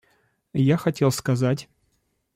[0.55, 1.69] Я хотел сказать.